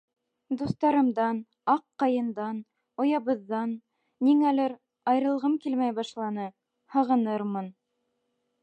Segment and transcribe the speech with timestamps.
[0.59, 1.41] —Дуҫтарымдан,
[1.73, 2.61] аҡ ҡайындан,
[3.05, 3.77] оябыҙҙан,
[4.29, 4.77] ниңәлер,
[5.13, 6.51] айырылғым килмәй башланы,
[6.97, 7.75] һағынырмын...